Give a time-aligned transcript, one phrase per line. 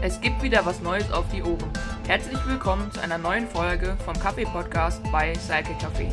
[0.00, 1.72] Es gibt wieder was Neues auf die Ohren.
[2.06, 6.12] Herzlich willkommen zu einer neuen Folge vom Kaffee-Podcast bei Cycle Café.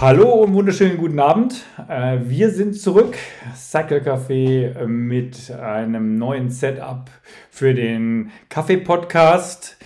[0.00, 1.64] Hallo und wunderschönen guten Abend.
[1.88, 3.16] Äh, wir sind zurück,
[3.56, 7.10] Cycle Café, äh, mit einem neuen Setup
[7.50, 9.76] für den Kaffee-Podcast.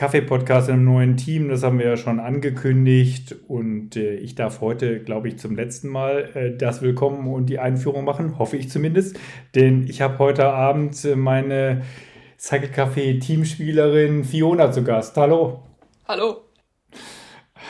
[0.00, 3.36] Kaffee-Podcast in einem neuen Team, das haben wir ja schon angekündigt.
[3.48, 8.06] Und äh, ich darf heute, glaube ich, zum letzten Mal das Willkommen und die Einführung
[8.06, 9.20] machen, hoffe ich zumindest.
[9.54, 11.82] Denn ich habe heute Abend meine
[12.38, 15.18] Cycle Café Teamspielerin Fiona zu Gast.
[15.18, 15.64] Hallo.
[16.08, 16.44] Hallo.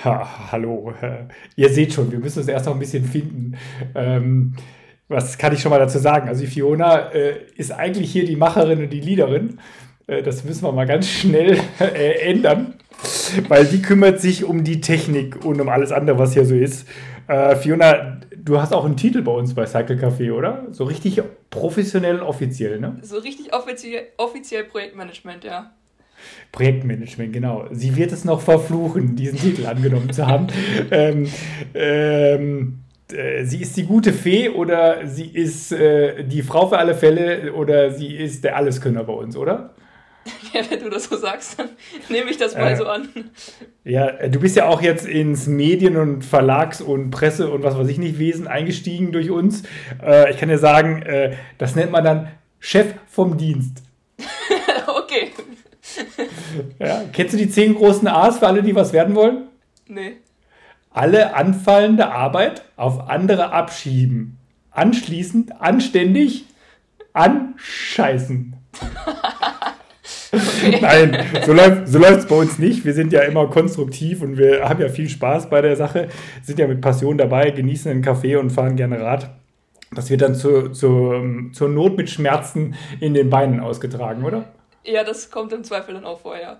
[0.04, 0.94] Ha, hallo.
[1.56, 3.56] Ihr seht schon, wir müssen uns erst noch ein bisschen finden.
[3.96, 4.54] Ähm,
[5.08, 6.28] was kann ich schon mal dazu sagen?
[6.28, 9.58] Also Fiona äh, ist eigentlich hier die Macherin und die Leaderin.
[10.10, 12.74] Äh, das müssen wir mal ganz schnell äh, ändern,
[13.48, 16.86] weil die kümmert sich um die Technik und um alles andere, was hier so ist.
[17.28, 20.66] Äh, Fiona, du hast auch einen Titel bei uns bei Cycle Café, oder?
[20.70, 22.98] So richtig professionell und offiziell, ne?
[23.02, 25.72] So richtig offiziell, offiziell Projektmanagement, ja.
[26.52, 27.66] Projektmanagement, genau.
[27.70, 30.48] Sie wird es noch verfluchen, diesen Titel angenommen zu haben.
[30.90, 31.28] ähm,
[31.72, 32.80] ähm,
[33.10, 37.54] äh, sie ist die gute Fee oder sie ist äh, die Frau für alle Fälle
[37.54, 39.74] oder sie ist der Alleskönner bei uns, oder?
[40.52, 41.70] Ja, wenn du das so sagst, dann
[42.08, 43.08] nehme ich das mal äh, so an.
[43.84, 47.78] Ja, äh, du bist ja auch jetzt ins Medien- und Verlags- und Presse- und was
[47.78, 49.62] weiß ich nicht Wesen eingestiegen durch uns.
[50.02, 53.82] Äh, ich kann dir sagen, äh, das nennt man dann Chef vom Dienst.
[54.86, 55.30] okay.
[56.78, 59.48] Ja, kennst du die zehn großen A's für alle, die was werden wollen?
[59.86, 60.16] Nee.
[60.90, 64.38] Alle anfallende Arbeit auf andere abschieben.
[64.72, 66.44] Anschließend anständig
[67.12, 68.56] anscheißen.
[70.32, 70.78] Okay.
[70.82, 72.84] Nein, so läuft so es bei uns nicht.
[72.84, 76.08] Wir sind ja immer konstruktiv und wir haben ja viel Spaß bei der Sache,
[76.42, 79.30] sind ja mit Passion dabei, genießen einen Kaffee und fahren gerne Rad.
[79.92, 84.44] Das wird dann zu, zu, zur Not mit Schmerzen in den Beinen ausgetragen, oder?
[84.84, 86.58] Ja, das kommt im Zweifel dann auch vorher.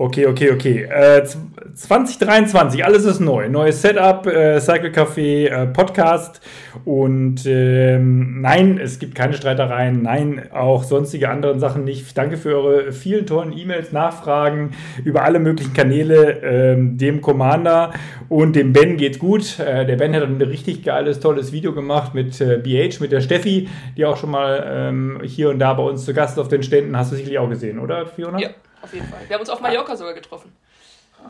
[0.00, 0.84] Okay, okay, okay.
[0.84, 1.26] Äh,
[1.74, 3.50] 2023, alles ist neu.
[3.50, 6.40] Neues Setup, äh, Cycle Café, äh, Podcast.
[6.86, 10.00] Und ähm, nein, es gibt keine Streitereien.
[10.00, 12.16] Nein, auch sonstige anderen Sachen nicht.
[12.16, 14.70] Danke für eure vielen tollen E-Mails, Nachfragen
[15.04, 16.40] über alle möglichen Kanäle.
[16.42, 17.92] Ähm, dem Commander
[18.30, 19.58] und dem Ben geht's gut.
[19.58, 23.20] Äh, der Ben hat ein richtig geiles, tolles Video gemacht mit BH, äh, mit der
[23.20, 23.68] Steffi,
[23.98, 26.96] die auch schon mal ähm, hier und da bei uns zu Gast auf den Ständen.
[26.96, 28.40] Hast du sicherlich auch gesehen, oder, Fiona?
[28.40, 28.48] Ja.
[28.82, 29.20] Auf jeden Fall.
[29.26, 30.52] Wir haben uns auf Mallorca sogar getroffen.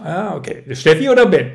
[0.03, 0.63] Ah, okay.
[0.75, 1.53] Steffi oder Ben?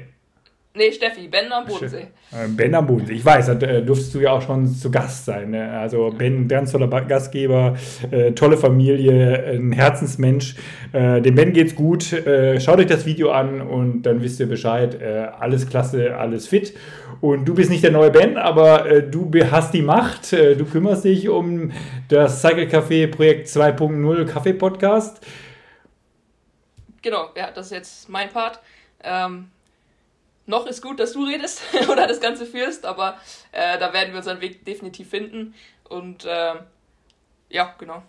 [0.78, 2.08] Nee, Steffi, Ben am Bodensee.
[2.34, 3.14] Äh, ben am Bodensee.
[3.14, 5.52] Ich weiß, da äh, durftest du ja auch schon zu Gast sein.
[5.52, 5.72] Ne?
[5.72, 7.78] Also Ben, ganz toller Gastgeber,
[8.12, 10.56] äh, tolle Familie, ein Herzensmensch.
[10.92, 12.12] Äh, dem Ben geht's gut.
[12.12, 15.02] Äh, schaut euch das Video an und dann wisst ihr Bescheid.
[15.02, 16.74] Äh, alles klasse, alles fit.
[17.22, 20.34] Und du bist nicht der neue Ben, aber du hast die Macht.
[20.34, 21.72] du kümmerst dich um
[22.10, 25.26] das Cycle Café Projekt 2.0 Kaffee Podcast
[27.06, 28.60] genau, ja, das ist jetzt mein Part.
[29.04, 29.52] Ähm,
[30.48, 33.16] noch ist gut, dass du redest oder das Ganze führst, aber
[33.54, 35.54] äh, da werden wir unseren Weg definitiv finden.
[35.88, 36.56] Und äh,
[37.50, 38.02] ja, genau.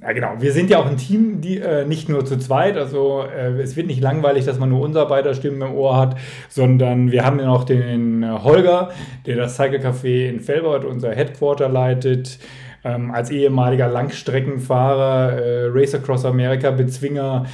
[0.00, 0.34] Ja, genau.
[0.38, 3.74] Wir sind ja auch ein Team, die äh, nicht nur zu zweit, also äh, es
[3.74, 6.16] wird nicht langweilig, dass man nur Unsarbeiterstimmen im Ohr hat,
[6.48, 8.92] sondern wir haben ja noch den äh, Holger,
[9.26, 12.38] der das Cycle Café in Felbert, unser Headquarter, leitet
[12.84, 17.46] ähm, als ehemaliger Langstreckenfahrer, äh, Race Across America, Bezwinger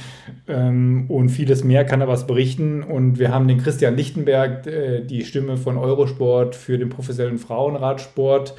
[0.47, 2.83] ähm, und vieles mehr kann er was berichten.
[2.83, 8.55] Und wir haben den Christian Lichtenberg, äh, die Stimme von Eurosport für den professionellen Frauenradsport,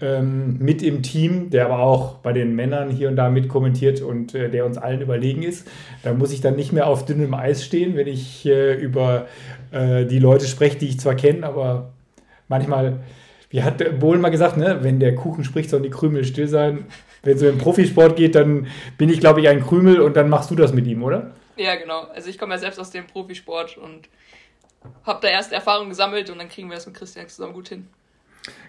[0.00, 4.34] ähm, mit im Team, der aber auch bei den Männern hier und da mitkommentiert und
[4.34, 5.68] äh, der uns allen überlegen ist.
[6.02, 9.26] Da muss ich dann nicht mehr auf dünnem Eis stehen, wenn ich äh, über
[9.70, 11.90] äh, die Leute spreche, die ich zwar kenne, aber
[12.48, 13.00] manchmal
[13.50, 14.78] wie hat Bohlen mal gesagt, ne?
[14.82, 16.86] wenn der Kuchen spricht, sollen die Krümel still sein.
[17.22, 20.28] Wenn es so im Profisport geht, dann bin ich, glaube ich, ein Krümel und dann
[20.28, 21.32] machst du das mit ihm, oder?
[21.56, 22.02] Ja, genau.
[22.14, 24.08] Also ich komme ja selbst aus dem Profisport und
[25.04, 27.88] habe da erste Erfahrungen gesammelt und dann kriegen wir das mit Christian zusammen gut hin.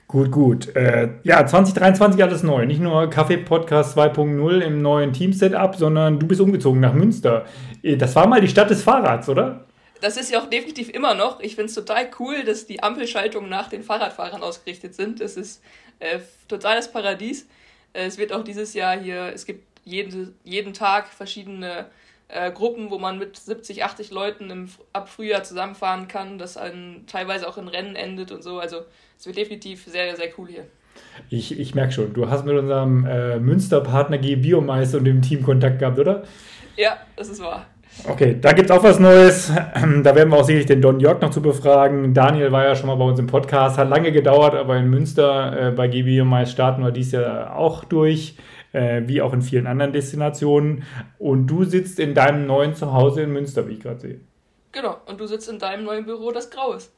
[0.08, 0.76] Gut, gut.
[0.76, 2.66] Äh, ja, 2023 alles neu.
[2.66, 7.46] Nicht nur Kaffee-Podcast 2.0 im neuen Team-Setup, sondern du bist umgezogen nach Münster.
[7.84, 9.66] Äh, das war mal die Stadt des Fahrrads, oder?
[10.02, 11.40] Das ist ja auch definitiv immer noch.
[11.40, 15.22] Ich finde es total cool, dass die Ampelschaltungen nach den Fahrradfahrern ausgerichtet sind.
[15.22, 15.62] Es ist
[16.00, 17.48] äh, totales Paradies.
[17.94, 21.88] Äh, es wird auch dieses Jahr hier, es gibt jeden, jeden Tag verschiedene
[22.28, 27.04] äh, Gruppen, wo man mit 70, 80 Leuten im, ab Frühjahr zusammenfahren kann, das ein,
[27.08, 28.60] teilweise auch in Rennen endet und so.
[28.60, 28.82] Also
[29.18, 30.66] es wird definitiv sehr, sehr cool hier.
[31.30, 35.44] Ich, ich merke schon, du hast mit unserem äh, Münsterpartner G Biomeister und dem Team
[35.44, 36.24] Kontakt gehabt, oder?
[36.78, 37.66] Ja, das ist wahr.
[38.08, 39.52] Okay, da gibt es auch was Neues.
[40.04, 42.14] Da werden wir auch sicherlich den Don Jörg noch zu befragen.
[42.14, 45.68] Daniel war ja schon mal bei uns im Podcast, hat lange gedauert, aber in Münster
[45.68, 48.36] äh, bei GB Mais starten wir dies Jahr auch durch.
[48.74, 50.84] äh, wie auch in vielen anderen Destinationen.
[51.18, 54.20] Und du sitzt in deinem neuen Zuhause in Münster, wie ich gerade sehe.
[54.72, 56.94] Genau, und du sitzt in deinem neuen Büro, das grau ist.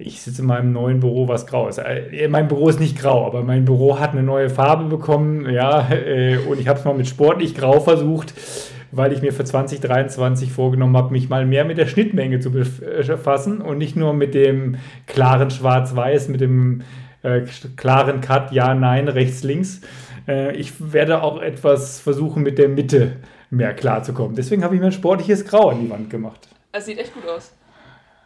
[0.00, 1.78] Ich sitze in meinem neuen Büro, was grau ist.
[1.78, 5.88] Äh, mein Büro ist nicht grau, aber mein Büro hat eine neue Farbe bekommen, ja,
[5.90, 8.32] äh, und ich habe es mal mit sportlich grau versucht,
[8.92, 13.60] weil ich mir für 2023 vorgenommen habe, mich mal mehr mit der Schnittmenge zu befassen
[13.60, 14.76] und nicht nur mit dem
[15.06, 16.82] klaren Schwarz-Weiß, mit dem
[17.22, 17.42] äh,
[17.76, 19.80] klaren Cut, ja, nein, rechts, links.
[20.26, 23.16] Äh, ich werde auch etwas versuchen, mit der Mitte
[23.50, 24.36] mehr klarzukommen.
[24.36, 26.48] Deswegen habe ich mir ein sportliches Grau an die Wand gemacht.
[26.72, 27.52] Es sieht echt gut aus.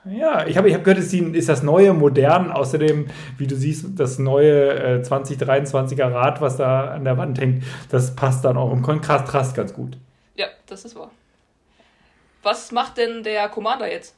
[0.05, 2.51] Ja, ich habe ich hab gehört, es ist das neue modern.
[2.51, 3.07] Außerdem,
[3.39, 8.17] wie du siehst, das neue äh, 2023er Rad, was da an der Wand hängt, das
[8.17, 9.97] passt dann auch im Kontrast ganz gut.
[10.35, 11.11] Ja, das ist wahr.
[12.43, 14.15] Was macht denn der Commander jetzt?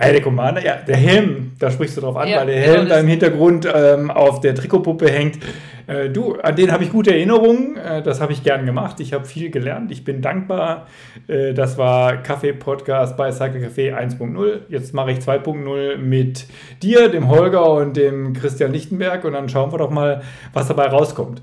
[0.00, 2.82] Hey, der Commander, ja, der Helm, da sprichst du drauf an, ja, weil der Helm
[2.82, 5.40] genau da im Hintergrund ähm, auf der Trikotpuppe hängt.
[5.88, 7.76] Äh, du, an den habe ich gute Erinnerungen.
[7.76, 9.00] Äh, das habe ich gern gemacht.
[9.00, 9.90] Ich habe viel gelernt.
[9.90, 10.86] Ich bin dankbar.
[11.26, 14.60] Äh, das war Kaffee-Podcast bei Cycle Café 1.0.
[14.68, 16.46] Jetzt mache ich 2.0 mit
[16.80, 19.24] dir, dem Holger und dem Christian Lichtenberg.
[19.24, 20.22] Und dann schauen wir doch mal,
[20.52, 21.42] was dabei rauskommt.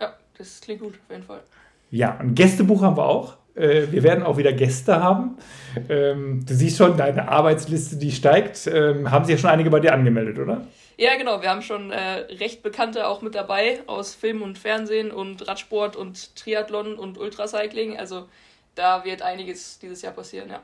[0.00, 1.40] Ja, das klingt gut, auf jeden Fall.
[1.90, 3.36] Ja, ein Gästebuch haben wir auch.
[3.54, 5.36] Äh, wir werden auch wieder Gäste haben.
[5.88, 8.66] Ähm, du siehst schon, deine Arbeitsliste, die steigt.
[8.66, 10.66] Ähm, haben sich ja schon einige bei dir angemeldet, oder?
[10.96, 11.40] Ja, genau.
[11.42, 15.96] Wir haben schon äh, recht Bekannte auch mit dabei aus Film und Fernsehen und Radsport
[15.96, 17.96] und Triathlon und Ultracycling.
[17.96, 18.26] Also
[18.74, 20.60] da wird einiges dieses Jahr passieren, ja.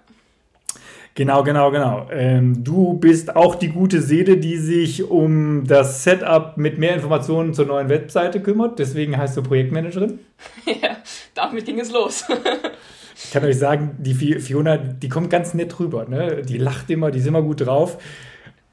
[1.16, 2.08] Genau, genau, genau.
[2.10, 7.54] Ähm, du bist auch die gute Seele, die sich um das Setup mit mehr Informationen
[7.54, 8.78] zur neuen Webseite kümmert.
[8.78, 10.18] Deswegen heißt du Projektmanagerin.
[10.66, 10.98] ja,
[11.34, 12.24] damit ging es los.
[13.16, 16.04] ich kann euch sagen, die Fiona, die kommt ganz nett rüber.
[16.06, 16.42] Ne?
[16.42, 17.96] Die lacht immer, die ist immer gut drauf.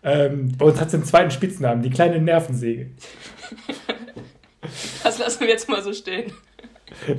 [0.03, 2.91] Ähm, bei uns hat sie einen zweiten Spitznamen, die kleine Nervensäge.
[5.03, 6.31] Das lassen wir jetzt mal so stehen.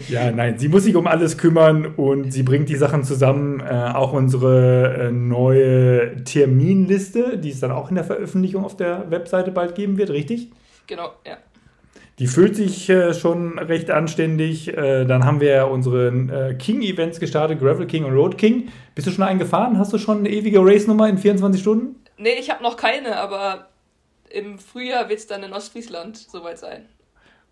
[0.08, 3.61] Ja, nein, sie muss sich um alles kümmern und sie bringt die Sachen zusammen.
[3.61, 9.11] Äh, auch unsere äh, neue Terminliste, die es dann auch in der Veröffentlichung auf der
[9.11, 10.50] Webseite bald geben wird, richtig?
[10.87, 11.38] Genau, ja.
[12.20, 14.69] Die fühlt sich äh, schon recht anständig.
[14.69, 18.69] Äh, dann haben wir unsere äh, King-Events gestartet, Gravel King und Road King.
[18.94, 19.78] Bist du schon eingefahren?
[19.78, 21.96] Hast du schon eine ewige Race-Nummer in 24 Stunden?
[22.17, 23.69] Nee, ich habe noch keine, aber
[24.31, 26.87] im Frühjahr wird es dann in Ostfriesland soweit sein.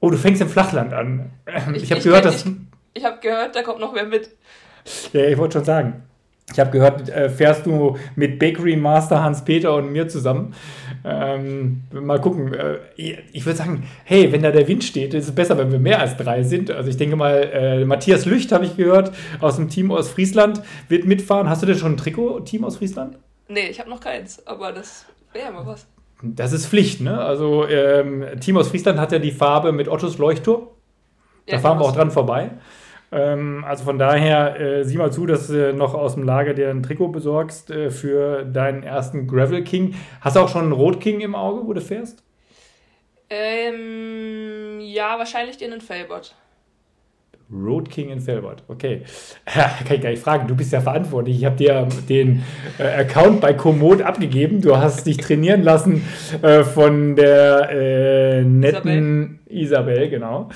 [0.03, 1.31] Oh, du fängst im Flachland an.
[1.77, 2.45] Ich, ich habe gehört, dass.
[2.45, 2.53] Ich,
[2.95, 4.31] ich habe gehört, da kommt noch wer mit.
[5.13, 6.03] Ja, ich wollte schon sagen.
[6.53, 10.57] Ich habe gehört, äh, fährst du mit Bakery Master Hans-Peter und mir zusammen.
[11.05, 12.53] Ähm, mal gucken.
[12.53, 15.79] Äh, ich würde sagen, hey, wenn da der Wind steht, ist es besser, wenn wir
[15.79, 16.73] mehr als drei sind.
[16.73, 20.63] Also ich denke mal, äh, Matthias Lücht habe ich gehört, aus dem Team aus Friesland,
[20.89, 21.49] wird mitfahren.
[21.49, 23.19] Hast du denn schon ein Trikot-Team aus Friesland?
[23.47, 25.87] Nee, ich habe noch keins, aber das wäre ja mal was.
[26.23, 27.21] Das ist Pflicht, ne?
[27.21, 30.69] Also ähm, Team aus Friesland hat ja die Farbe mit Ottos Leuchtturm.
[31.47, 32.51] Da ja, fahren wir auch dran vorbei.
[33.11, 36.71] Ähm, also von daher, äh, sieh mal zu, dass du noch aus dem Lager dir
[36.71, 39.95] ein Trikot besorgst äh, für deinen ersten Gravel King.
[40.21, 42.23] Hast du auch schon einen Rot King im Auge, wo du fährst?
[43.29, 46.37] Ähm, ja, wahrscheinlich den in Felbert.
[47.53, 48.63] Road King in Felbert.
[48.69, 49.03] Okay.
[49.45, 50.49] Kann ich gar nicht fragen.
[50.49, 51.39] Du bist ja verantwortlich.
[51.39, 52.43] Ich habe dir den
[52.79, 54.61] äh, Account bei Komoot abgegeben.
[54.61, 56.03] Du hast dich trainieren lassen
[56.43, 59.93] äh, von der äh, netten Isabel.
[59.93, 60.49] Isabel, genau.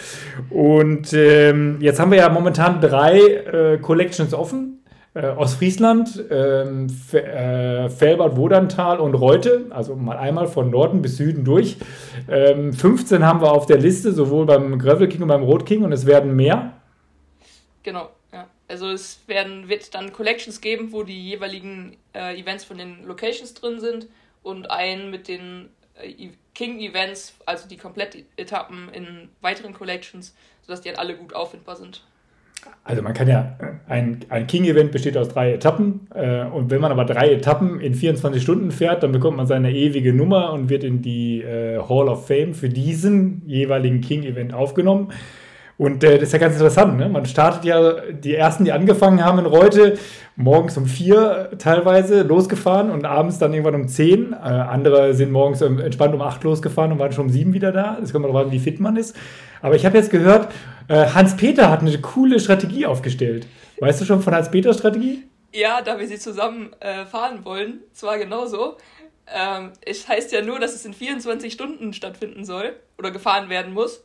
[0.51, 4.77] Und ähm, jetzt haben wir ja momentan drei äh, Collections offen.
[5.17, 11.17] Äh, aus Friesland, ähm, äh, Felbert, Wodantal und Reute, also mal einmal von Norden bis
[11.17, 11.79] Süden durch.
[12.29, 15.85] Ähm, 15 haben wir auf der Liste, sowohl beim Gravel King und beim Rot King
[15.85, 16.73] und es werden mehr.
[17.87, 18.49] Genau, ja.
[18.67, 23.55] Also es werden, wird dann Collections geben, wo die jeweiligen äh, Events von den Locations
[23.55, 24.09] drin sind
[24.43, 25.69] und einen mit den
[26.03, 31.77] äh, e-, King-Events, also die Komplettetappen in weiteren Collections, sodass die halt alle gut auffindbar
[31.77, 32.03] sind.
[32.83, 36.91] Also man kann ja, ein, ein King-Event besteht aus drei Etappen äh, und wenn man
[36.91, 40.83] aber drei Etappen in 24 Stunden fährt, dann bekommt man seine ewige Nummer und wird
[40.83, 45.13] in die äh, Hall of Fame für diesen jeweiligen King-Event aufgenommen.
[45.79, 46.97] Und äh, das ist ja ganz interessant.
[46.97, 47.09] Ne?
[47.09, 49.99] Man startet ja, die ersten, die angefangen haben in Reute,
[50.35, 54.33] morgens um vier teilweise losgefahren und abends dann irgendwann um zehn.
[54.33, 57.99] Äh, andere sind morgens entspannt um acht losgefahren und waren schon um sieben wieder da.
[58.01, 59.15] Das kommt mal drauf an, wie fit man ist.
[59.61, 60.53] Aber ich habe jetzt gehört,
[60.89, 63.47] äh, Hans-Peter hat eine coole Strategie aufgestellt.
[63.81, 65.25] Weißt du schon von Hans-Peters Strategie?
[65.53, 68.77] Ja, da wir sie zusammen äh, fahren wollen, zwar genauso.
[69.27, 73.75] Ähm, es heißt ja nur, dass es in 24 Stunden stattfinden soll oder gefahren werden
[73.75, 74.05] muss.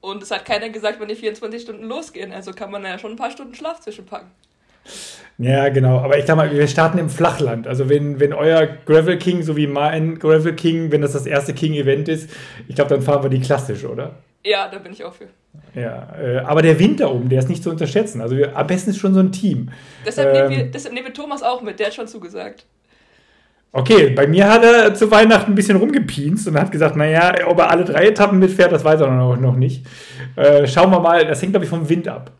[0.00, 2.32] Und es hat keiner gesagt, wann die 24 Stunden losgehen.
[2.32, 4.28] Also kann man ja schon ein paar Stunden Schlaf zwischenpacken.
[5.38, 5.98] Ja, genau.
[5.98, 7.66] Aber ich sag mal, wir starten im Flachland.
[7.66, 11.54] Also wenn, wenn euer Gravel King, so wie mein Gravel King, wenn das das erste
[11.54, 12.30] King-Event ist,
[12.66, 14.16] ich glaube, dann fahren wir die klassisch, oder?
[14.44, 15.28] Ja, da bin ich auch für.
[15.74, 18.20] Ja, äh, aber der Wind da oben, der ist nicht zu unterschätzen.
[18.20, 19.70] Also wir, am besten ist schon so ein Team.
[20.06, 22.64] Deshalb, ähm, nehmen wir, deshalb nehmen wir Thomas auch mit, der hat schon zugesagt.
[23.70, 27.58] Okay, bei mir hat er zu Weihnachten ein bisschen rumgepienst und hat gesagt, naja, ob
[27.58, 29.84] er alle drei Etappen mitfährt, das weiß er noch, noch nicht.
[30.36, 32.30] Äh, schauen wir mal, das hängt, glaube ich, vom Wind ab.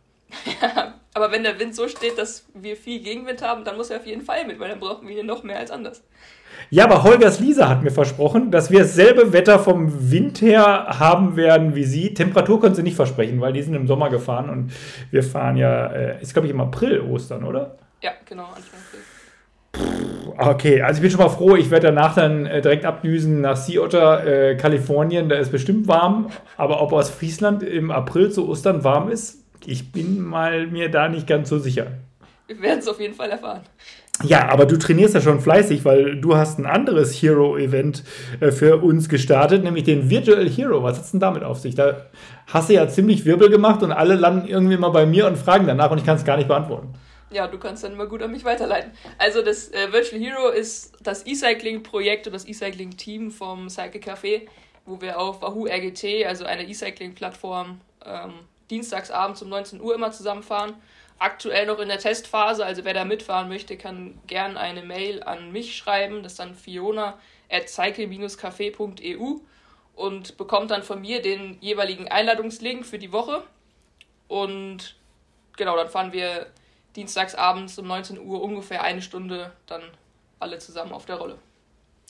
[0.63, 3.99] Ja, aber wenn der Wind so steht, dass wir viel Gegenwind haben, dann muss er
[3.99, 6.03] auf jeden Fall mit, weil dann brauchen wir ihn noch mehr als anders.
[6.71, 11.37] Ja, aber Holgers Lisa hat mir versprochen, dass wir dasselbe Wetter vom Wind her haben
[11.37, 12.15] werden wie sie.
[12.15, 14.73] Temperatur können sie nicht versprechen, weil die sind im Sommer gefahren und
[15.11, 17.77] wir fahren ja, äh, ist glaube ich im April Ostern, oder?
[18.03, 20.18] Ja, genau, Anfang April.
[20.37, 23.57] Okay, also ich bin schon mal froh, ich werde danach dann äh, direkt abdüsen nach
[23.57, 28.49] Sea Otter, äh, Kalifornien, da ist bestimmt warm, aber ob aus Friesland im April zu
[28.49, 31.89] Ostern warm ist, ich bin mal mir da nicht ganz so sicher.
[32.47, 33.61] Wir werden es auf jeden Fall erfahren.
[34.25, 38.03] Ja, aber du trainierst ja schon fleißig, weil du hast ein anderes Hero-Event
[38.41, 40.83] äh, für uns gestartet, nämlich den Virtual Hero.
[40.83, 41.77] Was hat es denn damit auf sich?
[41.77, 42.07] Da
[42.49, 45.67] hast du ja ziemlich Wirbel gemacht und alle landen irgendwie mal bei mir und fragen
[45.69, 46.95] danach und ich kann es gar nicht beantworten.
[47.31, 48.93] Ja, du kannst dann immer gut an mich weiterleiten.
[49.19, 54.49] Also das äh, Virtual Hero ist das E-Cycling-Projekt und das E-Cycling-Team vom Cycle Café,
[54.87, 58.35] wo wir auf Wahoo RGT, also einer E-Cycling-Plattform, ähm,
[58.71, 60.75] dienstagsabends um 19 Uhr immer zusammenfahren.
[61.19, 65.53] Aktuell noch in der Testphase, also wer da mitfahren möchte, kann gern eine Mail an
[65.53, 67.19] mich schreiben, das ist dann fiona
[67.51, 69.41] at cycle-café.eu
[69.97, 73.43] und bekommt dann von mir den jeweiligen Einladungslink für die Woche.
[74.29, 74.95] Und
[75.57, 76.47] genau, dann fahren wir
[76.99, 79.83] dienstagsabends um 19 Uhr ungefähr eine Stunde dann
[80.41, 81.37] alle zusammen auf der Rolle.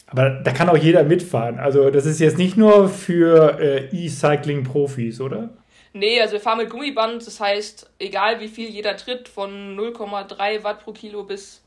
[0.06, 1.58] Aber da kann auch jeder mitfahren.
[1.58, 5.50] Also das ist jetzt nicht nur für äh, E-Cycling-Profis, oder?
[5.92, 10.64] Nee, also wir fahren mit Gummiband, das heißt, egal wie viel jeder tritt, von 0,3
[10.64, 11.62] Watt pro Kilo bis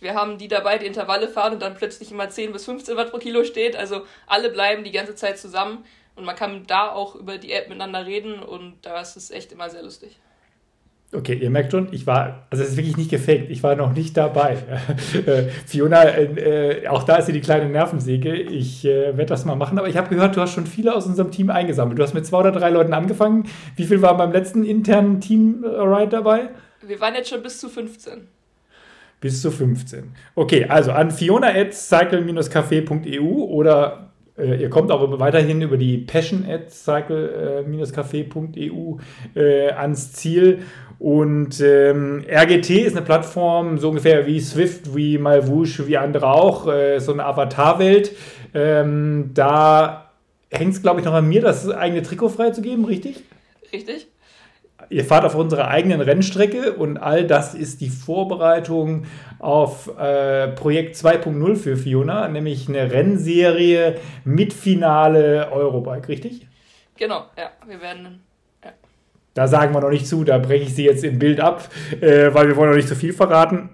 [0.00, 3.10] wir haben die dabei, die Intervalle fahren und dann plötzlich immer 10 bis 15 Watt
[3.10, 3.74] pro Kilo steht.
[3.74, 7.68] Also alle bleiben die ganze Zeit zusammen und man kann da auch über die App
[7.68, 10.18] miteinander reden und da ist es echt immer sehr lustig.
[11.14, 13.92] Okay, ihr merkt schon, ich war, also es ist wirklich nicht gefaked, ich war noch
[13.92, 14.58] nicht dabei.
[15.26, 18.34] Äh, Fiona, äh, auch da ist sie die kleine Nervensäge.
[18.34, 21.06] Ich äh, werde das mal machen, aber ich habe gehört, du hast schon viele aus
[21.06, 21.98] unserem Team eingesammelt.
[21.98, 23.44] Du hast mit zwei oder drei Leuten angefangen.
[23.76, 26.50] Wie viel waren beim letzten internen Team-Ride dabei?
[26.82, 28.26] Wir waren jetzt schon bis zu 15.
[29.20, 30.12] Bis zu 15.
[30.34, 34.03] Okay, also an fiona at cycle-café.eu oder
[34.36, 38.96] äh, ihr kommt auch weiterhin über die passion at cycle-café.eu
[39.34, 40.62] äh, ans Ziel.
[40.98, 46.66] Und ähm, RGT ist eine Plattform, so ungefähr wie Swift, wie Malwush, wie andere auch,
[46.66, 48.12] äh, so eine Avatarwelt.
[48.54, 50.10] Ähm, da
[50.50, 53.22] hängt es, glaube ich, noch an mir, das eigene Trikot freizugeben, richtig?
[53.72, 54.08] Richtig.
[54.90, 59.04] Ihr fahrt auf unserer eigenen Rennstrecke und all das ist die Vorbereitung
[59.38, 66.46] auf äh, Projekt 2.0 für Fiona, nämlich eine Rennserie mit Finale Eurobike, richtig?
[66.96, 67.50] Genau, ja.
[67.66, 68.20] Wir werden
[69.34, 71.68] da sagen wir noch nicht zu, da breche ich sie jetzt im Bild ab,
[72.00, 73.68] äh, weil wir wollen noch nicht zu viel verraten.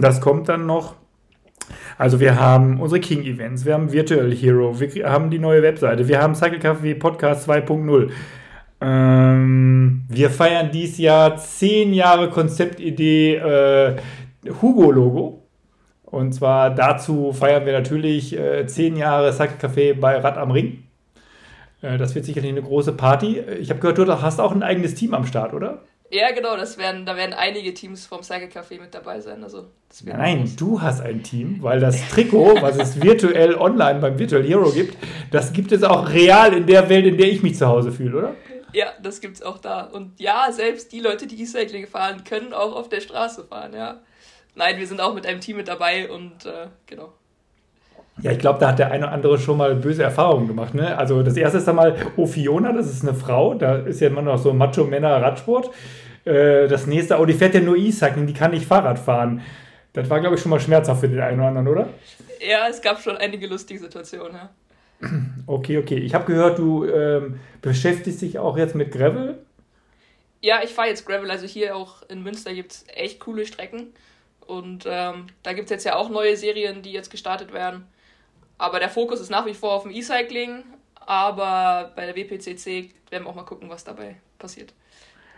[0.00, 0.96] Das kommt dann noch.
[1.96, 6.20] Also wir haben unsere King-Events, wir haben Virtual Hero, wir haben die neue Webseite, wir
[6.20, 8.10] haben Cycle Café Podcast 2.0.
[8.80, 13.96] Ähm, wir feiern dieses Jahr zehn Jahre Konzeptidee äh,
[14.60, 15.42] Hugo-Logo.
[16.04, 20.84] Und zwar dazu feiern wir natürlich äh, zehn Jahre Cycle Café bei Rad am Ring.
[21.82, 23.40] Äh, das wird sicherlich eine große Party.
[23.40, 25.82] Ich habe gehört, du hast auch ein eigenes Team am Start, oder?
[26.10, 29.42] Ja, genau, das werden, da werden einige Teams vom Cycle Café mit dabei sein.
[29.42, 29.64] Also,
[30.04, 30.56] Nein, groß.
[30.56, 34.96] du hast ein Team, weil das Trikot, was es virtuell online beim Virtual Hero gibt,
[35.32, 38.18] das gibt es auch real in der Welt, in der ich mich zu Hause fühle,
[38.18, 38.34] oder?
[38.74, 39.84] Ja, das gibt es auch da.
[39.84, 44.00] Und ja, selbst die Leute, die E-Cycling fahren, können auch auf der Straße fahren, ja.
[44.56, 47.12] Nein, wir sind auch mit einem Team mit dabei und äh, genau.
[48.20, 50.74] Ja, ich glaube, da hat der eine oder andere schon mal böse Erfahrungen gemacht.
[50.74, 50.96] Ne?
[50.96, 54.38] Also das erste ist einmal Ophiona, das ist eine Frau, da ist ja immer noch
[54.38, 55.70] so Macho-Männer-Radsport.
[56.24, 59.42] Äh, das nächste, oh, die fährt ja nur E-Cycling, die kann nicht Fahrrad fahren.
[59.92, 61.88] Das war, glaube ich, schon mal schmerzhaft für den einen oder anderen, oder?
[62.40, 64.50] Ja, es gab schon einige lustige Situationen, ja.
[65.46, 65.98] Okay, okay.
[65.98, 69.38] Ich habe gehört, du ähm, beschäftigst dich auch jetzt mit Gravel.
[70.40, 71.30] Ja, ich fahre jetzt Gravel.
[71.30, 73.92] Also hier auch in Münster gibt es echt coole Strecken.
[74.46, 77.86] Und ähm, da gibt es jetzt ja auch neue Serien, die jetzt gestartet werden.
[78.58, 80.64] Aber der Fokus ist nach wie vor auf dem E-Cycling.
[80.94, 84.72] Aber bei der WPCC werden wir auch mal gucken, was dabei passiert.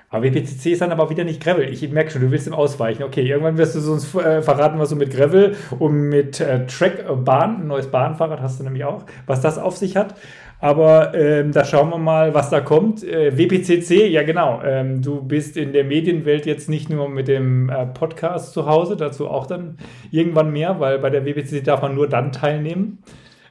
[0.08, 1.72] Aber WPCC ist dann aber wieder nicht Gravel.
[1.72, 3.02] Ich merke schon, du willst ihm ausweichen.
[3.02, 7.62] Okay, irgendwann wirst du uns äh, verraten, was du mit Gravel und mit äh, Trackbahn,
[7.62, 10.14] ein neues Bahnfahrrad hast du nämlich auch, was das auf sich hat.
[10.58, 13.04] Aber ähm, da schauen wir mal, was da kommt.
[13.04, 14.62] Äh, WPCC, ja genau.
[14.64, 18.96] Ähm, du bist in der Medienwelt jetzt nicht nur mit dem äh, Podcast zu Hause,
[18.96, 19.76] dazu auch dann
[20.10, 23.02] irgendwann mehr, weil bei der WPCC darf man nur dann teilnehmen,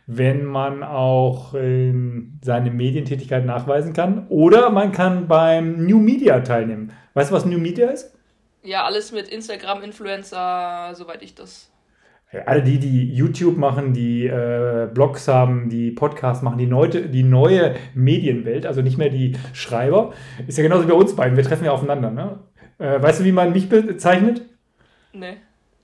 [0.07, 4.27] wenn man auch ähm, seine Medientätigkeit nachweisen kann.
[4.29, 6.91] Oder man kann beim New Media teilnehmen.
[7.13, 8.15] Weißt du, was New Media ist?
[8.63, 11.71] Ja, alles mit Instagram-Influencer, soweit ich das.
[12.45, 17.24] Alle die, die YouTube machen, die äh, Blogs haben, die Podcasts machen, die, neue, die
[17.24, 20.13] neue Medienwelt, also nicht mehr die Schreiber,
[20.45, 21.38] ist ja genauso wie bei uns beiden.
[21.38, 22.12] Wir treffen ja aufeinander.
[22.12, 22.39] Ne?
[22.79, 24.41] Äh, weißt du, wie man mich bezeichnet?
[25.13, 25.38] Nee.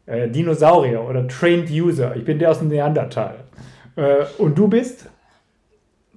[0.07, 2.15] Äh, Dinosaurier oder Trained User.
[2.15, 3.40] Ich bin der aus dem Neandertal.
[3.95, 5.09] Äh, und du bist?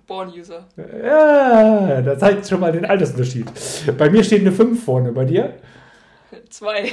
[0.06, 0.66] Born User.
[0.76, 3.46] Ja, da zeigt schon mal den Altersunterschied.
[3.96, 5.54] Bei mir steht eine 5 vorne, bei dir?
[6.50, 6.90] Zwei.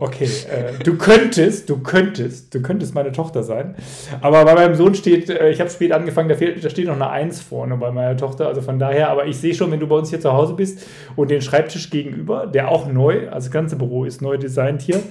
[0.00, 3.74] Okay, äh, du könntest, du könntest, du könntest meine Tochter sein.
[4.20, 6.94] Aber bei meinem Sohn steht, äh, ich habe spät angefangen, da, fehlt, da steht noch
[6.94, 8.46] eine Eins vorne bei meiner Tochter.
[8.46, 10.86] Also von daher, aber ich sehe schon, wenn du bei uns hier zu Hause bist
[11.16, 15.02] und den Schreibtisch gegenüber, der auch neu, also das ganze Büro ist neu designt hier,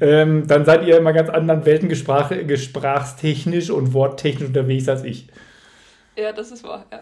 [0.00, 5.28] ähm, dann seid ihr immer ganz anderen Welten gesprach, gesprachstechnisch und worttechnisch unterwegs als ich.
[6.16, 7.00] Ja, das ist wahr, ja.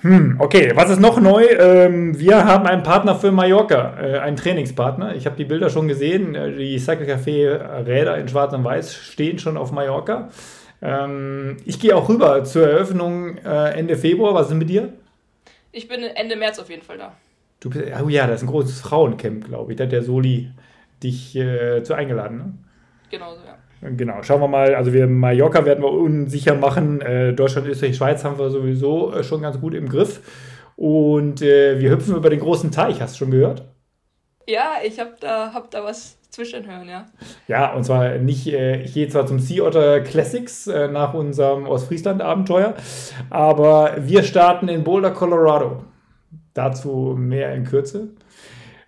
[0.00, 1.44] Hm, okay, was ist noch neu?
[1.44, 5.16] Ähm, wir haben einen Partner für Mallorca, äh, einen Trainingspartner.
[5.16, 6.36] Ich habe die Bilder schon gesehen.
[6.36, 10.28] Äh, die Cycle Café Räder in Schwarz und Weiß stehen schon auf Mallorca.
[10.80, 14.34] Ähm, ich gehe auch rüber zur Eröffnung äh, Ende Februar.
[14.34, 14.92] Was ist mit dir?
[15.72, 17.12] Ich bin Ende März auf jeden Fall da.
[17.58, 19.78] Du bist, oh ja, das ist ein großes Frauencamp, glaube ich.
[19.78, 20.48] Da hat der Soli
[21.02, 22.38] dich äh, zu eingeladen.
[22.38, 22.54] Ne?
[23.10, 23.58] Genau so, ja.
[23.80, 24.74] Genau, schauen wir mal.
[24.74, 27.00] Also wir Mallorca werden wir unsicher machen.
[27.00, 30.20] Äh, Deutschland, Österreich, Schweiz haben wir sowieso äh, schon ganz gut im Griff.
[30.76, 33.64] Und äh, wir hüpfen über den großen Teich, hast du schon gehört?
[34.46, 37.06] Ja, ich habe da, hab da was zwischenhören, ja.
[37.48, 41.66] Ja, und zwar nicht, äh, ich gehe zwar zum Sea Otter Classics äh, nach unserem
[41.66, 42.74] Ostfriesland-Abenteuer,
[43.28, 45.84] aber wir starten in Boulder, Colorado.
[46.54, 48.08] Dazu mehr in Kürze.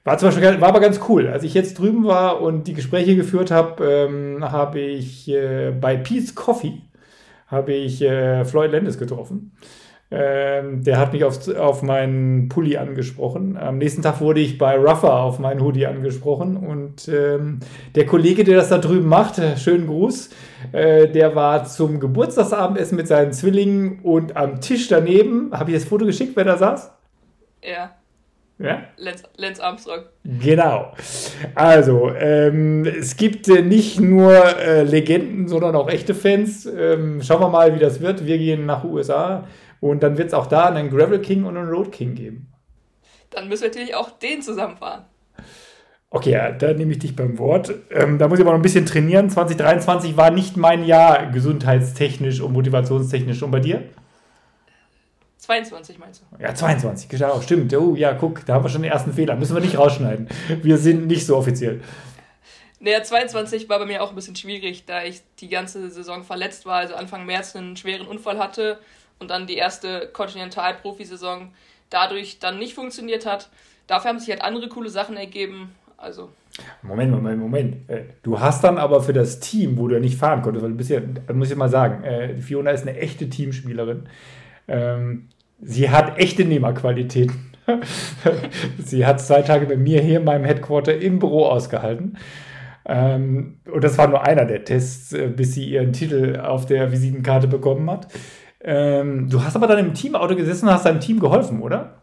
[0.04, 1.28] War zum Beispiel war aber ganz cool.
[1.28, 5.96] Als ich jetzt drüben war und die Gespräche geführt habe, ähm, habe ich äh, bei
[5.96, 6.82] Peace Coffee
[7.50, 9.52] habe ich äh, Floyd Landis getroffen.
[10.12, 13.56] Ähm, der hat mich auf, auf meinen Pulli angesprochen.
[13.56, 16.56] Am nächsten Tag wurde ich bei Ruffer auf meinen Hoodie angesprochen.
[16.56, 17.60] Und ähm,
[17.94, 20.30] der Kollege, der das da drüben macht, schönen Gruß,
[20.72, 25.88] äh, der war zum Geburtstagsabendessen mit seinen Zwillingen und am Tisch daneben, habe ich das
[25.88, 26.92] Foto geschickt, wer da saß?
[27.62, 27.99] Ja.
[28.60, 28.82] Ja?
[28.98, 30.00] Lance, Lance Armstrong.
[30.22, 30.92] Genau.
[31.54, 36.66] Also, ähm, es gibt äh, nicht nur äh, Legenden, sondern auch echte Fans.
[36.66, 38.26] Ähm, schauen wir mal, wie das wird.
[38.26, 39.46] Wir gehen nach USA
[39.80, 42.52] und dann wird es auch da einen Gravel King und einen Road King geben.
[43.30, 45.04] Dann müssen wir natürlich auch den zusammenfahren.
[46.10, 47.72] Okay, ja, da nehme ich dich beim Wort.
[47.90, 49.30] Ähm, da muss ich aber noch ein bisschen trainieren.
[49.30, 53.42] 2023 war nicht mein Jahr gesundheitstechnisch und motivationstechnisch.
[53.42, 53.84] Und bei dir?
[55.40, 56.42] 22 meinst du?
[56.42, 57.74] Ja, 22, genau, stimmt.
[57.74, 59.36] Oh ja, guck, da haben wir schon den ersten Fehler.
[59.36, 60.28] Müssen wir nicht rausschneiden.
[60.62, 61.80] Wir sind nicht so offiziell.
[62.78, 66.66] Naja, 22 war bei mir auch ein bisschen schwierig, da ich die ganze Saison verletzt
[66.66, 68.78] war, also Anfang März einen schweren Unfall hatte
[69.18, 71.52] und dann die erste Continental-Profisaison
[71.90, 73.50] dadurch dann nicht funktioniert hat.
[73.86, 75.74] Dafür haben sich halt andere coole Sachen ergeben.
[75.96, 76.30] Also.
[76.82, 77.90] Moment, Moment, Moment.
[77.90, 80.70] Äh, du hast dann aber für das Team, wo du ja nicht fahren konntest, weil
[80.70, 81.00] du bist ja,
[81.32, 84.08] muss ich mal sagen, äh, Fiona ist eine echte Teamspielerin.
[84.70, 85.28] Ähm,
[85.60, 87.52] sie hat echte Nehmerqualitäten.
[88.78, 92.16] sie hat zwei Tage bei mir hier in meinem Headquarter im Büro ausgehalten.
[92.86, 96.90] Ähm, und das war nur einer der Tests, äh, bis sie ihren Titel auf der
[96.90, 98.08] Visitenkarte bekommen hat.
[98.62, 102.02] Ähm, du hast aber dann im Teamauto gesessen und hast deinem Team geholfen, oder?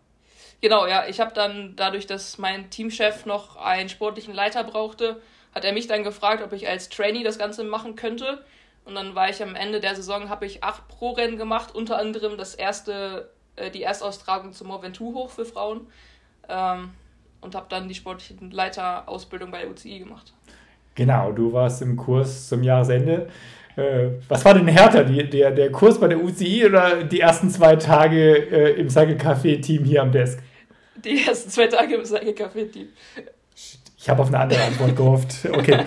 [0.62, 1.06] Genau, ja.
[1.08, 5.21] Ich habe dann dadurch, dass mein Teamchef noch einen sportlichen Leiter brauchte,
[5.53, 8.43] hat er mich dann gefragt, ob ich als Trainee das Ganze machen könnte.
[8.88, 12.38] Und dann war ich am Ende der Saison, habe ich acht Pro-Rennen gemacht, unter anderem
[12.38, 15.88] das erste, äh, die Erstaustragung zum Mont Ventoux hoch für Frauen.
[16.47, 16.91] Ähm,
[17.41, 20.34] und habe dann die sportliche Leiterausbildung bei der UCI gemacht.
[20.95, 23.28] Genau, du warst im Kurs zum Jahresende.
[23.76, 27.50] Äh, was war denn härter, die, der, der Kurs bei der UCI oder die ersten
[27.50, 30.39] zwei Tage äh, im Cycle Café Team hier am Desk?
[30.95, 32.88] Die ersten zwei Tage im Cycle Café Team.
[34.08, 35.36] Ich habe auf eine andere Antwort gehofft.
[35.52, 35.80] Okay.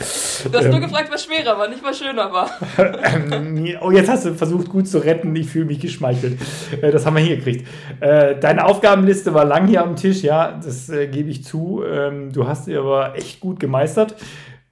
[0.44, 2.50] Du hast ähm, nur gefragt, was schwerer war, nicht was schöner war.
[3.80, 5.34] oh, jetzt hast du versucht, gut zu retten.
[5.34, 6.38] Ich fühle mich geschmeichelt.
[6.82, 7.66] Äh, das haben wir hingekriegt.
[8.00, 11.82] Äh, deine Aufgabenliste war lang hier am Tisch, ja, das äh, gebe ich zu.
[11.82, 14.16] Ähm, du hast sie aber echt gut gemeistert.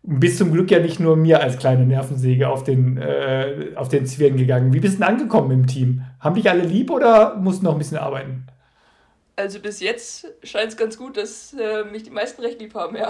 [0.02, 3.02] Bist zum Glück ja nicht nur mir als kleine Nervensäge auf den,
[3.76, 4.74] auf den Zwirn gegangen.
[4.74, 6.02] Wie bist du denn angekommen im Team?
[6.20, 8.46] Haben dich alle lieb oder musst du noch ein bisschen arbeiten?
[9.38, 12.96] Also bis jetzt scheint es ganz gut, dass äh, mich die meisten recht lieb haben,
[12.96, 13.08] ja.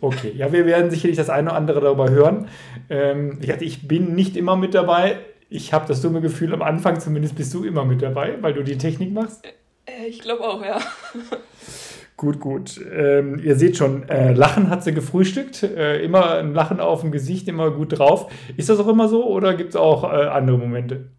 [0.00, 2.48] Okay, ja, wir werden sicherlich das eine oder andere darüber hören.
[2.88, 5.18] Ähm, ich, ich bin nicht immer mit dabei.
[5.50, 8.62] Ich habe das dumme Gefühl, am Anfang zumindest bist du immer mit dabei, weil du
[8.62, 9.44] die Technik machst.
[9.84, 10.80] Äh, ich glaube auch, ja.
[12.16, 12.80] Gut, gut.
[12.90, 15.62] Ähm, ihr seht schon, äh, Lachen hat sie gefrühstückt.
[15.62, 18.32] Äh, immer ein Lachen auf dem Gesicht, immer gut drauf.
[18.56, 21.10] Ist das auch immer so oder gibt es auch äh, andere Momente?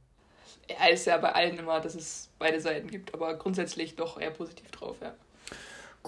[0.69, 4.32] Ja, ist ja bei allen immer, dass es beide Seiten gibt, aber grundsätzlich doch eher
[4.32, 5.13] positiv drauf, ja.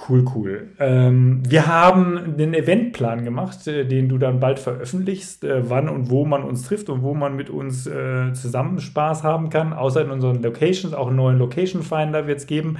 [0.09, 0.71] Cool, cool.
[0.79, 6.09] Ähm, wir haben einen Eventplan gemacht, äh, den du dann bald veröffentlichst, äh, wann und
[6.09, 9.71] wo man uns trifft und wo man mit uns äh, zusammen Spaß haben kann.
[9.71, 12.77] Außer in unseren Locations, auch einen neuen Location Finder wird es geben.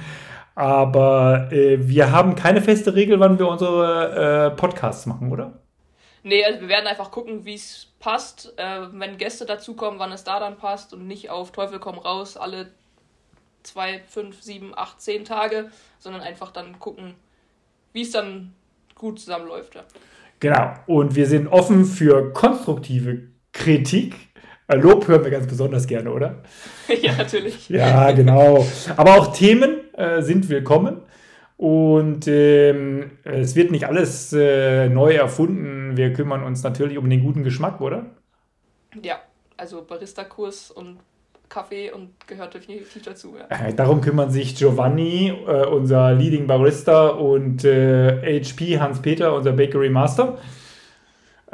[0.54, 5.54] Aber äh, wir haben keine feste Regel, wann wir unsere äh, Podcasts machen, oder?
[6.26, 8.52] Nee, also wir werden einfach gucken, wie es passt.
[8.56, 12.36] Äh, wenn Gäste dazukommen, wann es da dann passt und nicht auf Teufel komm raus
[12.36, 12.72] alle
[13.62, 17.14] zwei, fünf, sieben, acht, zehn Tage, sondern einfach dann gucken,
[17.92, 18.54] wie es dann
[18.96, 19.76] gut zusammenläuft.
[19.76, 19.84] Ja.
[20.40, 20.74] Genau.
[20.88, 24.16] Und wir sind offen für konstruktive Kritik.
[24.66, 26.42] Äh, Lob hören wir ganz besonders gerne, oder?
[27.02, 27.68] ja, natürlich.
[27.68, 28.66] ja, genau.
[28.96, 31.02] Aber auch Themen äh, sind willkommen.
[31.56, 35.96] Und ähm, es wird nicht alles äh, neu erfunden.
[35.96, 38.06] Wir kümmern uns natürlich um den guten Geschmack, oder?
[39.02, 39.20] Ja,
[39.56, 40.98] also Barista-Kurs und
[41.48, 43.36] Kaffee und gehört definitiv dazu.
[43.38, 43.68] Ja.
[43.68, 49.88] Äh, darum kümmern sich Giovanni, äh, unser Leading Barista, und HP äh, Hans-Peter, unser Bakery
[49.88, 50.38] Master.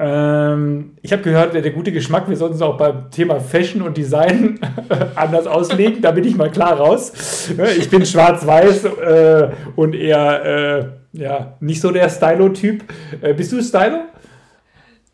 [0.04, 3.82] Ähm, ich habe gehört, der, der, gute Geschmack, wir sollten es auch beim Thema Fashion
[3.82, 4.58] und Design
[5.14, 6.02] anders auslegen.
[6.02, 7.48] Da bin ich mal klar raus.
[7.78, 12.82] Ich bin schwarz-weiß äh, und eher äh, ja, nicht so der Stylo-Typ.
[13.20, 14.06] Äh, bist du Stylo?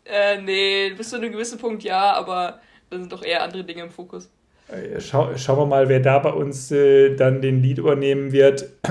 [0.05, 3.83] Äh, nee, bis zu einem gewissen Punkt ja, aber da sind doch eher andere Dinge
[3.83, 4.31] im Fokus.
[4.69, 8.65] Äh, schau, schauen wir mal, wer da bei uns äh, dann den Lead übernehmen wird.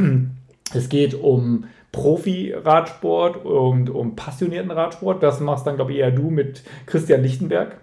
[0.74, 5.22] Es geht um Profi-Radsport und um passionierten Radsport.
[5.22, 7.78] Das machst dann, glaube ich, eher du mit Christian Lichtenberg.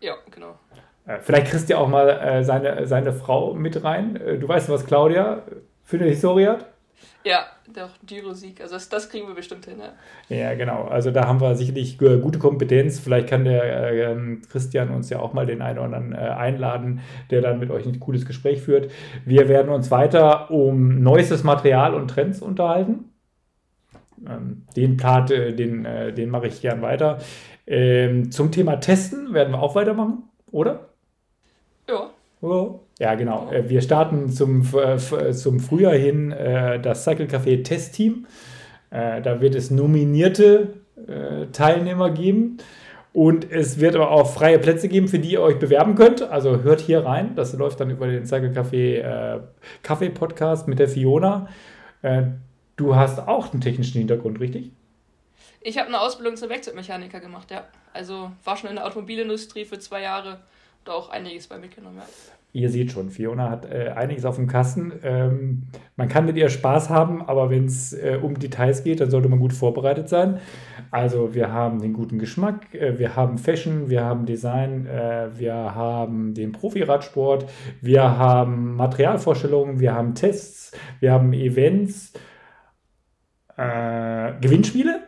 [0.00, 0.58] Ja, genau.
[1.06, 4.16] Äh, vielleicht kriegst du ja auch mal äh, seine, seine Frau mit rein.
[4.16, 5.42] Äh, du weißt, was Claudia
[5.84, 6.66] für eine Historie hat?
[7.24, 8.60] Ja, der Giro-Sieg.
[8.60, 9.78] Also das, das, kriegen wir bestimmt hin.
[10.28, 10.36] Ja.
[10.36, 10.84] ja, genau.
[10.84, 12.98] Also da haben wir sicherlich gute Kompetenz.
[12.98, 14.16] Vielleicht kann der äh,
[14.48, 17.00] Christian uns ja auch mal den einen oder anderen äh, einladen,
[17.30, 18.90] der dann mit euch ein cooles Gespräch führt.
[19.24, 23.12] Wir werden uns weiter um neuestes Material und Trends unterhalten.
[24.26, 27.18] Ähm, den Part, äh, den, äh, den mache ich gern weiter.
[27.66, 30.88] Ähm, zum Thema Testen werden wir auch weitermachen, oder?
[31.88, 32.10] Ja.
[32.40, 32.80] Oh.
[32.98, 33.50] Ja, genau.
[33.50, 38.26] Äh, wir starten zum, äh, zum Frühjahr hin äh, das Cycle Café Testteam.
[38.90, 40.68] Da wird es nominierte
[41.52, 42.56] Teilnehmer geben.
[43.12, 46.22] Und es wird aber auch freie Plätze geben, für die ihr euch bewerben könnt.
[46.22, 47.34] Also hört hier rein.
[47.34, 49.40] Das läuft dann über den Cycle Café äh,
[49.82, 51.48] Kaffee Podcast mit der Fiona.
[52.00, 52.22] Äh,
[52.76, 54.72] du hast auch einen technischen Hintergrund, richtig?
[55.60, 57.64] Ich habe eine Ausbildung zum Werkzeugmechaniker gemacht, ja.
[57.92, 60.40] Also war schon in der Automobilindustrie für zwei Jahre
[60.82, 61.98] und auch einiges bei mitgenommen.
[61.98, 64.92] Ja ihr seht schon, Fiona hat äh, einiges auf dem Kasten.
[65.02, 65.64] Ähm,
[65.96, 69.28] man kann mit ihr Spaß haben, aber wenn es äh, um Details geht, dann sollte
[69.28, 70.40] man gut vorbereitet sein.
[70.90, 75.54] Also wir haben den guten Geschmack, äh, wir haben Fashion, wir haben Design, äh, wir
[75.54, 77.48] haben den Profiradsport,
[77.80, 82.14] wir haben Materialvorstellungen, wir haben Tests, wir haben Events,
[83.56, 85.00] äh, Gewinnspiele.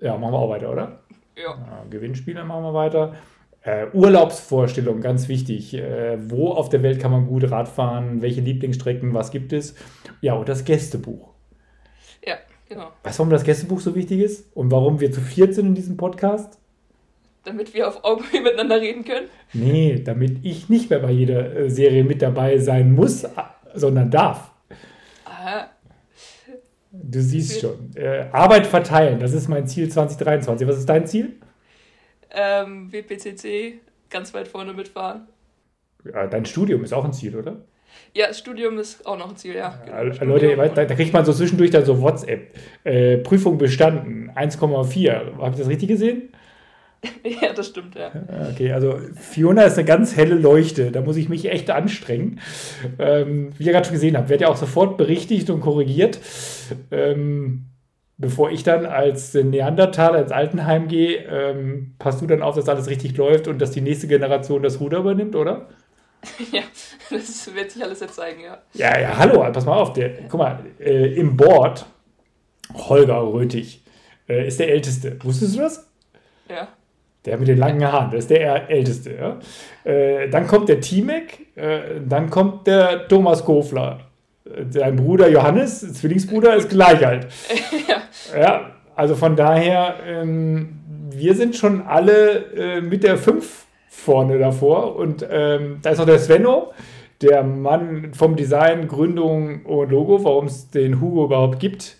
[0.00, 1.00] Ja, machen wir auch weiter, oder?
[1.36, 1.84] Ja.
[1.90, 3.14] Gewinnspiele machen wir weiter.
[3.66, 5.74] Äh, Urlaubsvorstellung, ganz wichtig.
[5.74, 8.22] Äh, wo auf der Welt kann man gut Radfahren?
[8.22, 9.12] Welche Lieblingsstrecken?
[9.12, 9.74] Was gibt es?
[10.20, 11.30] Ja, und das Gästebuch.
[12.24, 12.36] Ja,
[12.68, 12.90] genau.
[13.02, 14.46] Weißt du, warum das Gästebuch so wichtig ist?
[14.54, 16.60] Und warum wir zu viert sind in diesem Podcast?
[17.42, 19.26] Damit wir auf Augenhöhe miteinander reden können?
[19.52, 23.26] Nee, damit ich nicht mehr bei jeder äh, Serie mit dabei sein muss,
[23.74, 24.52] sondern darf.
[25.24, 25.70] Aha.
[26.92, 27.90] Du siehst schon.
[27.96, 30.68] Äh, Arbeit verteilen, das ist mein Ziel 2023.
[30.68, 31.34] Was ist dein Ziel?
[32.30, 35.26] Ähm, WPCC ganz weit vorne mitfahren.
[36.04, 37.56] Ja, dein Studium ist auch ein Ziel, oder?
[38.14, 39.80] Ja, das Studium ist auch noch ein Ziel, ja.
[39.84, 40.12] Genau.
[40.12, 42.54] ja Leute, da, da, kriegt man so zwischendurch dann so WhatsApp.
[42.84, 45.38] Äh, Prüfung bestanden, 1,4.
[45.38, 46.30] Habt ihr das richtig gesehen?
[47.24, 48.10] ja, das stimmt, ja.
[48.52, 50.90] Okay, also Fiona ist eine ganz helle Leuchte.
[50.90, 52.40] Da muss ich mich echt anstrengen.
[52.98, 56.18] Ähm, wie ihr gerade schon gesehen habt, wird ja auch sofort berichtigt und korrigiert.
[56.90, 57.66] Ähm,
[58.18, 62.88] bevor ich dann als Neandertaler ins Altenheim gehe, ähm, passt du dann auf, dass alles
[62.88, 65.68] richtig läuft und dass die nächste Generation das Ruder übernimmt, oder?
[66.52, 66.62] Ja,
[67.10, 68.58] das wird sich alles jetzt zeigen, ja.
[68.74, 69.92] Ja, ja, hallo, pass mal auf.
[69.92, 71.86] Der, guck mal, äh, im Board,
[72.74, 73.84] Holger Rötig,
[74.28, 75.18] äh, ist der Älteste.
[75.22, 75.88] Wusstest du das?
[76.48, 76.68] Ja.
[77.24, 79.14] Der mit den langen Haaren, das ist der Älteste.
[79.14, 79.90] Ja?
[79.90, 84.05] Äh, dann kommt der Timek, äh, dann kommt der Thomas Kofler.
[84.72, 87.26] Dein Bruder Johannes, Zwillingsbruder, ist gleich alt.
[87.88, 88.40] ja.
[88.40, 90.80] ja, also von daher, ähm,
[91.10, 94.96] wir sind schon alle äh, mit der 5 vorne davor.
[94.96, 96.72] Und ähm, da ist auch der Svenno,
[97.22, 101.96] der Mann vom Design, Gründung und Logo, warum es den Hugo überhaupt gibt,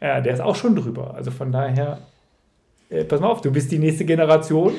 [0.00, 1.14] äh, der ist auch schon drüber.
[1.14, 1.98] Also von daher,
[2.88, 4.72] äh, pass mal auf, du bist die nächste Generation.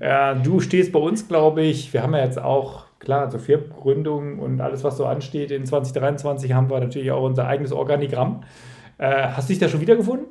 [0.00, 4.38] Äh, du stehst bei uns, glaube ich, wir haben ja jetzt auch, klar, so Firmengründung
[4.38, 5.50] und alles, was so ansteht.
[5.50, 8.44] In 2023 haben wir natürlich auch unser eigenes Organigramm.
[8.98, 10.26] Äh, hast du dich da schon wiedergefunden?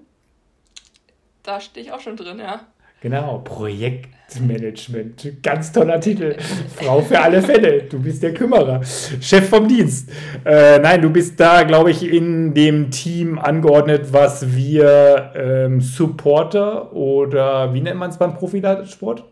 [1.44, 2.62] Da stehe ich auch schon drin, ja.
[3.04, 5.44] Genau, Projektmanagement.
[5.44, 6.38] Ganz toller Titel.
[6.74, 7.84] Frau für alle Fälle.
[7.84, 8.82] Du bist der Kümmerer.
[9.20, 10.10] Chef vom Dienst.
[10.46, 16.94] Äh, nein, du bist da, glaube ich, in dem Team angeordnet, was wir ähm, Supporter
[16.94, 19.26] oder wie nennt man es beim Profisport?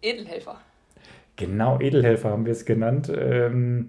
[0.00, 0.60] Edelhelfer.
[1.36, 3.12] Genau, Edelhelfer haben wir es genannt.
[3.14, 3.88] Ähm,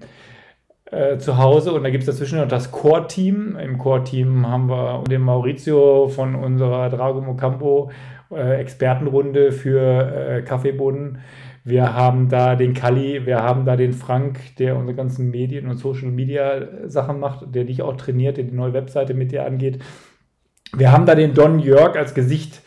[0.91, 3.57] äh, zu Hause und da gibt es dazwischen noch das Core-Team.
[3.57, 7.91] Im Core-Team haben wir den Maurizio von unserer Drago Mocampo
[8.31, 11.19] äh, Expertenrunde für äh, Kaffeebohnen.
[11.63, 15.77] Wir haben da den Kali, wir haben da den Frank, der unsere ganzen Medien und
[15.77, 19.79] Social Media Sachen macht, der dich auch trainiert, der die neue Webseite mit dir angeht.
[20.77, 22.61] Wir haben da den Don Jörg als Gesicht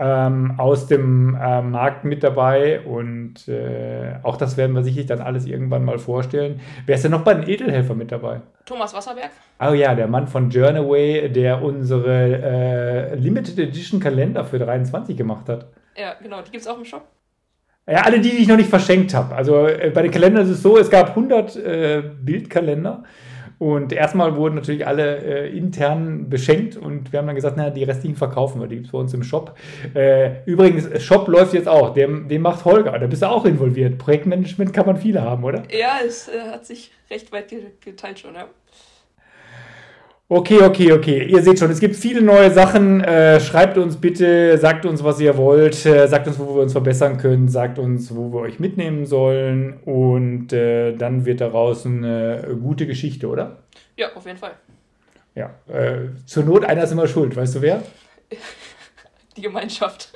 [0.00, 5.20] ähm, aus dem äh, Markt mit dabei und äh, auch das werden wir sicherlich dann
[5.20, 6.60] alles irgendwann mal vorstellen.
[6.86, 8.40] Wer ist denn noch bei den Edelhelfer mit dabei?
[8.64, 9.30] Thomas Wasserberg.
[9.60, 15.50] Oh ja, der Mann von Journaway, der unsere äh, Limited Edition Kalender für 23 gemacht
[15.50, 15.66] hat.
[15.94, 17.02] Ja, genau, die gibt es auch im Shop.
[17.86, 19.34] Ja, alle die, die ich noch nicht verschenkt habe.
[19.34, 23.04] Also äh, bei den Kalendern ist es so, es gab 100 äh, Bildkalender
[23.60, 27.84] und erstmal wurden natürlich alle äh, intern beschenkt und wir haben dann gesagt, na, die
[27.84, 29.54] restlichen verkaufen wir, die gibt es bei uns im Shop.
[29.94, 33.98] Äh, übrigens, Shop läuft jetzt auch, dem, dem macht Holger, da bist du auch involviert.
[33.98, 35.62] Projektmanagement kann man viele haben, oder?
[35.70, 38.46] Ja, es äh, hat sich recht weit geteilt schon, ja.
[40.32, 41.24] Okay, okay, okay.
[41.24, 43.00] Ihr seht schon, es gibt viele neue Sachen.
[43.00, 46.70] Äh, schreibt uns bitte, sagt uns, was ihr wollt, äh, sagt uns, wo wir uns
[46.70, 52.56] verbessern können, sagt uns, wo wir euch mitnehmen sollen und äh, dann wird daraus eine
[52.62, 53.64] gute Geschichte, oder?
[53.96, 54.52] Ja, auf jeden Fall.
[55.34, 57.82] Ja, äh, zur Not einer ist immer schuld, weißt du wer?
[59.36, 60.12] Die Gemeinschaft.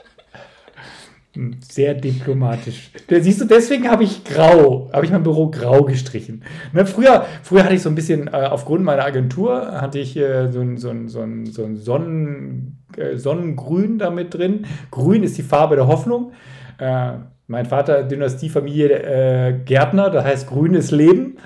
[1.69, 2.91] Sehr diplomatisch.
[3.09, 6.45] Siehst du, deswegen habe ich grau, habe ich mein Büro grau gestrichen.
[6.73, 10.53] Ne, früher, früher hatte ich so ein bisschen, äh, aufgrund meiner Agentur, hatte ich äh,
[10.53, 14.67] so ein, so ein, so ein, so ein Sonnen, äh, Sonnengrün da mit drin.
[14.93, 16.33] Grün ist die Farbe der Hoffnung.
[16.79, 17.15] Äh,
[17.49, 21.39] mein Vater, Dynastiefamilie äh, Gärtner, das heißt grün ist Leben.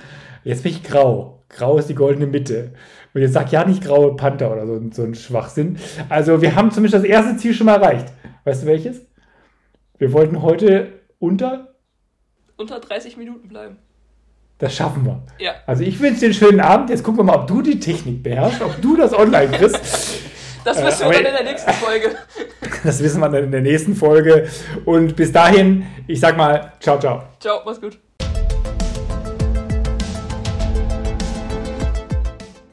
[0.44, 1.44] Jetzt bin ich grau.
[1.48, 2.72] Grau ist die goldene Mitte.
[3.14, 5.78] Und jetzt sag ja nicht graue Panther oder so, so ein Schwachsinn.
[6.10, 8.12] Also wir haben zumindest das erste Ziel schon mal erreicht.
[8.44, 9.07] Weißt du welches?
[9.98, 11.74] Wir wollten heute unter?
[12.56, 13.78] Unter 30 Minuten bleiben.
[14.58, 15.22] Das schaffen wir.
[15.38, 15.52] Ja.
[15.66, 16.90] Also ich wünsche dir einen schönen Abend.
[16.90, 20.24] Jetzt gucken wir mal, ob du die Technik beherrschst, ob du das online kriegst.
[20.64, 22.10] Das wissen wir äh, dann in der nächsten Folge.
[22.84, 24.48] Das wissen wir dann in der nächsten Folge.
[24.84, 27.22] Und bis dahin, ich sag mal, ciao, ciao.
[27.40, 27.98] Ciao, mach's gut.